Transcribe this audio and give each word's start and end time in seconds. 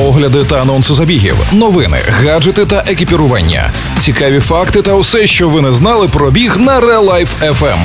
огляди 0.00 0.44
та 0.44 0.60
анонси 0.62 0.94
забігів, 0.94 1.36
новини, 1.52 1.98
гаджети 2.10 2.66
та 2.66 2.84
екіпірування, 2.86 3.70
цікаві 4.00 4.40
факти 4.40 4.82
та 4.82 4.94
усе, 4.94 5.26
що 5.26 5.48
ви 5.48 5.60
не 5.60 5.72
знали 5.72 6.08
про 6.08 6.30
біг 6.30 6.56
на 6.56 6.80
Real 6.80 7.10
Life 7.10 7.52
FM. 7.52 7.78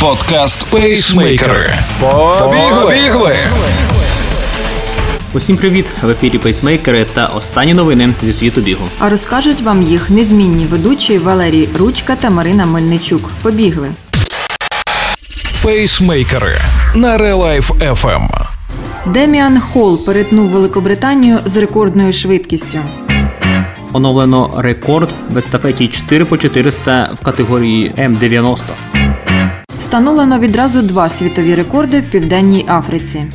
Подкаст 0.00 0.66
Пейсмейкери. 0.70 1.74
Побігли! 2.00 3.36
Усім 5.32 5.56
привіт! 5.56 5.86
В 6.02 6.10
ефірі 6.10 6.38
пейсмейкери 6.38 7.06
та 7.14 7.26
останні 7.26 7.74
новини 7.74 8.10
зі 8.22 8.32
світу 8.32 8.60
бігу. 8.60 8.84
А 8.98 9.08
розкажуть 9.08 9.60
вам 9.60 9.82
їх 9.82 10.10
незмінні 10.10 10.64
ведучі 10.64 11.18
Валерій 11.18 11.68
Ручка 11.78 12.16
та 12.16 12.30
Марина 12.30 12.66
Мельничук. 12.66 13.30
Побігли. 13.42 13.88
Пейсмейкери 15.62 16.60
на 16.94 17.18
Real 17.18 17.36
Life 17.38 17.94
FM. 17.94 18.47
Деміан 19.14 19.60
Холл 19.60 20.04
перетнув 20.04 20.46
Великобританію 20.48 21.38
з 21.44 21.56
рекордною 21.56 22.12
швидкістю. 22.12 22.78
Оновлено 23.92 24.50
рекорд 24.56 25.08
в 25.30 25.38
естафеті 25.38 25.88
4 25.88 26.24
по 26.24 26.38
400 26.38 27.10
в 27.20 27.24
категорії 27.24 27.90
М90. 27.98 28.58
Встановлено 29.78 30.38
відразу 30.38 30.82
два 30.82 31.08
світові 31.08 31.54
рекорди 31.54 32.00
в 32.00 32.10
Південній 32.10 32.66
Африці. 32.68 33.26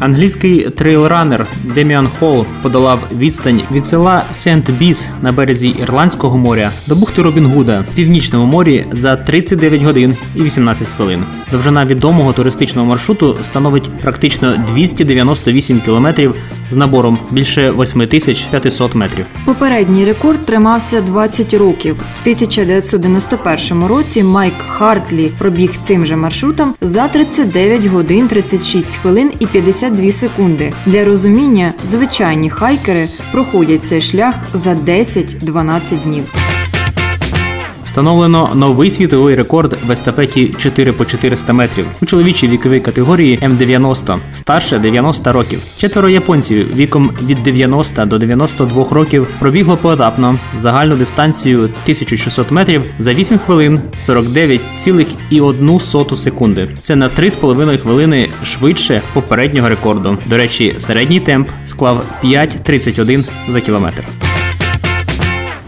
Англійський 0.00 0.60
трейлранер 0.60 1.46
Деміан 1.74 2.08
Холл 2.18 2.46
подолав 2.62 3.00
відстань 3.16 3.60
від 3.72 3.86
села 3.86 4.24
Сент 4.32 4.70
Біс 4.70 5.06
на 5.22 5.32
березі 5.32 5.68
Ірландського 5.68 6.38
моря 6.38 6.70
до 6.86 6.94
бухти 6.94 7.22
Робін 7.22 7.46
Гуда 7.46 7.84
в 7.92 7.94
північному 7.94 8.46
морі 8.46 8.86
за 8.92 9.16
39 9.16 9.82
годин 9.82 10.16
і 10.36 10.42
18 10.42 10.88
хвилин. 10.88 11.24
Довжина 11.52 11.84
відомого 11.84 12.32
туристичного 12.32 12.88
маршруту 12.88 13.38
становить 13.44 13.90
практично 14.02 14.56
298 14.72 15.80
кілометрів 15.80 16.34
з 16.70 16.76
набором 16.76 17.18
більше 17.30 17.70
8500 17.70 18.94
метрів. 18.94 19.26
Попередній 19.44 20.04
рекорд 20.04 20.40
тримався 20.40 21.00
20 21.00 21.54
років. 21.54 21.94
В 21.94 22.20
1991 22.20 23.84
році 23.84 24.22
Майк 24.22 24.54
Хартлі 24.68 25.30
пробіг 25.38 25.72
цим 25.82 26.06
же 26.06 26.16
маршрутом 26.16 26.74
за 26.80 27.08
39 27.08 27.86
годин 27.86 28.28
36 28.28 28.96
хвилин 28.96 29.30
і 29.38 29.46
52 29.46 30.12
секунди. 30.12 30.72
Для 30.86 31.04
розуміння, 31.04 31.72
звичайні 31.84 32.50
хайкери 32.50 33.08
проходять 33.32 33.84
цей 33.84 34.00
шлях 34.00 34.34
за 34.54 34.70
10-12 34.70 36.02
днів. 36.04 36.24
Встановлено 37.90 38.50
новий 38.54 38.90
світовий 38.90 39.34
рекорд 39.34 39.78
в 39.86 39.90
естафеті 39.90 40.54
4 40.58 40.92
по 40.92 41.04
400 41.04 41.52
метрів 41.52 41.86
у 42.02 42.06
чоловічій 42.06 42.48
віковій 42.48 42.80
категорії 42.80 43.38
М90 43.38 44.18
старше 44.32 44.78
90 44.78 45.32
років. 45.32 45.62
Четверо 45.78 46.08
японців 46.08 46.76
віком 46.76 47.10
від 47.22 47.42
90 47.42 48.06
до 48.06 48.18
92 48.18 48.86
років 48.90 49.28
пробігло 49.38 49.76
поетапно 49.76 50.38
загальну 50.60 50.96
дистанцію 50.96 51.58
1600 51.58 52.50
метрів 52.50 52.84
за 52.98 53.12
8 53.12 53.38
хвилин 53.38 53.80
49,1 54.08 56.16
секунди. 56.16 56.68
Це 56.82 56.96
на 56.96 57.08
3,5 57.08 57.78
хвилини 57.78 58.28
швидше 58.44 59.02
попереднього 59.12 59.68
рекорду. 59.68 60.18
До 60.26 60.36
речі, 60.36 60.76
середній 60.78 61.20
темп 61.20 61.48
склав 61.64 62.04
5,31 62.24 63.24
за 63.52 63.60
кілометр. 63.60 64.29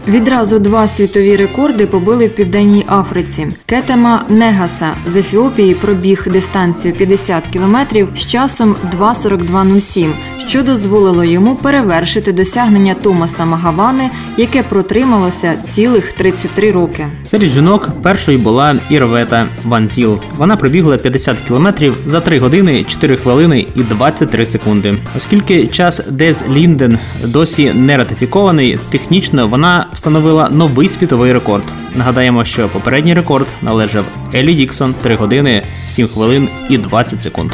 Відразу 0.07 0.59
два 0.59 0.87
світові 0.87 1.35
рекорди 1.35 1.87
побили 1.87 2.27
в 2.27 2.35
Південній 2.35 2.85
Африці. 2.87 3.47
Кетема 3.65 4.25
Негаса 4.29 4.95
з 5.07 5.17
Ефіопії 5.17 5.73
пробіг 5.73 6.27
дистанцію 6.31 6.93
50 6.93 7.47
кілометрів 7.47 8.09
з 8.15 8.25
часом 8.25 8.75
2.42.07, 8.99 10.09
що 10.47 10.63
дозволило 10.63 11.23
йому 11.23 11.55
перевершити 11.55 12.33
досягнення 12.33 12.93
Томаса 12.93 13.45
Магавани, 13.45 14.09
яке 14.37 14.63
протрималося 14.63 15.55
цілих 15.63 16.13
33 16.13 16.71
роки. 16.71 17.07
Серед 17.23 17.49
жінок 17.49 17.89
першою 18.03 18.37
була 18.37 18.75
Ірвета 18.89 19.47
Ванзіл. 19.63 20.19
Вона 20.37 20.57
пробігла 20.57 20.97
50 20.97 21.37
кілометрів 21.47 21.95
за 22.07 22.21
3 22.21 22.39
години, 22.39 22.83
4 22.83 23.17
хвилини 23.17 23.67
і 23.75 23.83
23 23.83 24.45
секунди. 24.45 24.95
Оскільки 25.17 25.67
час 25.67 26.07
Дез 26.09 26.43
Лінден 26.49 26.97
досі 27.25 27.73
не 27.73 27.97
ратифікований, 27.97 28.79
технічно 28.91 29.47
вона 29.47 29.85
встановила 29.93 30.49
новий 30.49 30.89
світовий 30.89 31.33
рекорд. 31.33 31.63
Нагадаємо, 31.95 32.45
що 32.45 32.67
попередній 32.67 33.13
рекорд 33.13 33.47
належав 33.61 34.05
Елі 34.33 34.53
Діксон 34.53 34.93
3 34.93 35.15
години, 35.15 35.63
7 35.87 36.07
хвилин 36.07 36.49
і 36.69 36.77
20 36.77 37.21
секунд. 37.21 37.51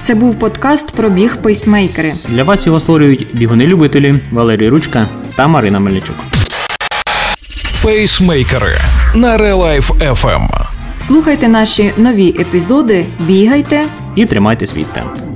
Це 0.00 0.14
був 0.14 0.38
подкаст 0.38 0.92
про 0.92 1.10
біг 1.10 1.36
пейсмейкери. 1.36 2.14
Для 2.28 2.44
вас 2.44 2.66
його 2.66 2.80
створюють 2.80 3.26
бігуни-любителі 3.32 4.14
Валерій 4.30 4.68
Ручка 4.68 5.06
та 5.36 5.46
Марина 5.46 5.80
Мельничук. 5.80 6.16
Пейсмейкери 7.82 8.78
на 9.14 9.38
Life 9.38 9.98
FM. 9.98 10.48
Слухайте 11.00 11.48
наші 11.48 11.92
нові 11.96 12.28
епізоди, 12.28 13.06
бігайте. 13.20 13.84
І 14.16 14.24
тримайте 14.24 14.66
свій 14.66 14.84
темп. 14.84 15.35